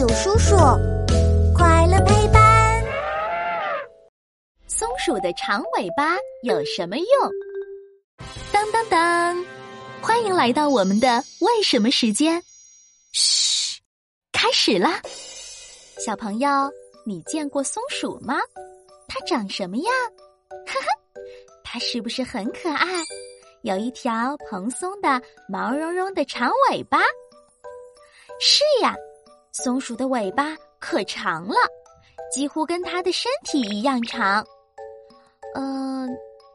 [0.00, 0.56] 有叔叔，
[1.54, 2.82] 快乐陪伴。
[4.66, 7.06] 松鼠的长尾巴有什么用？
[8.50, 9.44] 当当当！
[10.00, 12.42] 欢迎来到我们的为什么时间。
[13.12, 13.82] 嘘，
[14.32, 15.02] 开始啦！
[15.98, 16.48] 小朋友，
[17.04, 18.38] 你见过松鼠吗？
[19.06, 19.92] 它长什么样？
[20.66, 20.86] 哈哈，
[21.62, 22.86] 它是不是很可爱？
[23.64, 27.00] 有一条蓬松的、毛茸茸的长尾巴。
[28.40, 28.96] 是呀，
[29.52, 31.54] 松鼠的尾巴可长了，
[32.32, 34.44] 几乎跟它的身体一样长。
[35.56, 36.08] 嗯，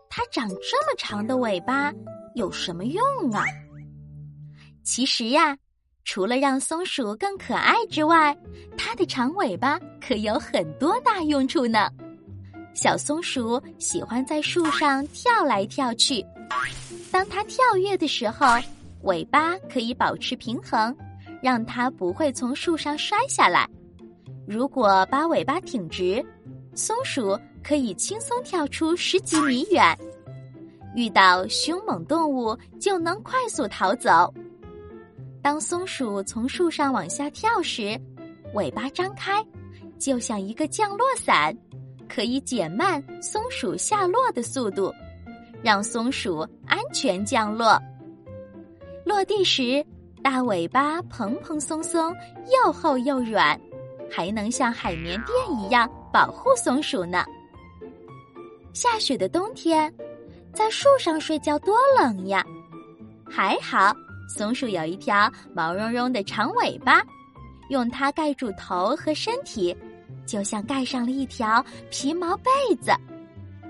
[0.09, 1.91] 它长这么长的尾巴
[2.35, 3.43] 有什么用啊？
[4.83, 5.57] 其实呀，
[6.05, 8.35] 除了让松鼠更可爱之外，
[8.77, 11.89] 它的长尾巴可有很多大用处呢。
[12.73, 16.25] 小松鼠喜欢在树上跳来跳去，
[17.11, 18.45] 当它跳跃的时候，
[19.03, 20.95] 尾巴可以保持平衡。
[21.45, 23.69] 让它不会从树上摔下来。
[24.47, 26.25] 如果把尾巴挺直，
[26.73, 29.95] 松鼠可以轻松跳出十几米远。
[30.95, 34.33] 遇到凶猛动物，就能快速逃走。
[35.39, 37.95] 当松鼠从树上往下跳时，
[38.55, 39.45] 尾巴张开，
[39.99, 41.55] 就像一个降落伞，
[42.09, 44.91] 可以减慢松鼠下落的速度，
[45.61, 47.79] 让松鼠安全降落。
[49.05, 49.85] 落地时。
[50.25, 52.11] 大尾巴蓬蓬松松，
[52.51, 53.55] 又厚又软，
[54.09, 57.23] 还能像海绵垫一样保护松鼠呢。
[58.73, 59.93] 下雪的冬天，
[60.51, 62.43] 在树上睡觉多冷呀！
[63.29, 63.95] 还好，
[64.27, 67.03] 松鼠有一条毛茸茸的长尾巴，
[67.69, 69.77] 用它盖住头和身体，
[70.25, 72.49] 就像盖上了一条皮毛被
[72.81, 72.91] 子，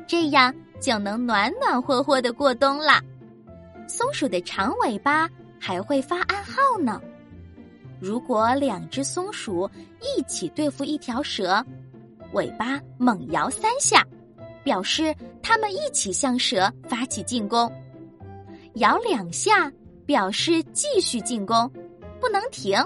[0.08, 3.04] 这样就能暖暖和和的过冬啦。
[3.90, 5.30] 松鼠的长尾巴。
[5.60, 7.02] 还会发暗号呢。
[8.00, 9.70] 如果两只松鼠
[10.02, 11.66] 一起对付一条蛇，
[12.34, 14.06] 尾巴猛摇三下，
[14.64, 17.72] 表示它们一起向蛇发起进攻；
[18.76, 19.72] 摇两下，
[20.06, 21.72] 表示继续进攻，
[22.20, 22.86] 不能停；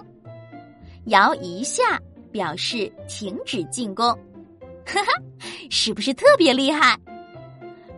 [1.06, 2.00] 摇一下，
[2.32, 4.06] 表示停止进攻。
[4.86, 5.12] 哈哈，
[5.70, 6.98] 是不是特别厉害？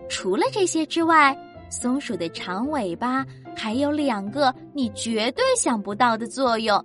[0.10, 1.38] 除了这些之外，
[1.70, 3.26] 松鼠的长尾巴。
[3.62, 6.84] 还有两个你绝对想不到的作用：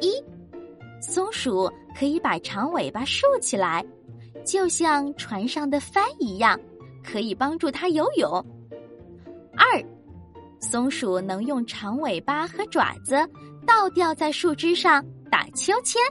[0.00, 0.12] 一，
[1.00, 3.86] 松鼠可以把长尾巴竖起来，
[4.44, 6.58] 就像船上的帆一样，
[7.04, 8.44] 可以帮助它游泳；
[9.56, 9.80] 二，
[10.58, 13.14] 松鼠能用长尾巴和爪子
[13.64, 15.00] 倒吊在树枝上
[15.30, 16.02] 打秋千。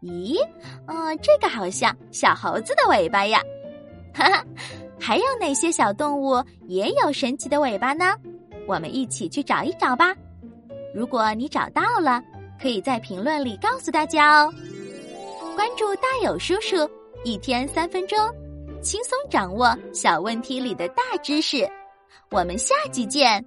[0.00, 0.38] 咦，
[0.86, 3.42] 嗯，这个好像小猴子的尾巴呀！
[4.14, 4.44] 哈哈，
[5.00, 8.14] 还有哪些小动物也有神奇的尾巴呢？
[8.70, 10.14] 我们一起去找一找吧。
[10.94, 12.22] 如果你找到了，
[12.62, 14.54] 可以在评论里告诉大家哦。
[15.56, 16.88] 关注大有叔叔，
[17.24, 18.16] 一天三分钟，
[18.80, 21.68] 轻松掌握小问题里的大知识。
[22.30, 23.44] 我们下集见。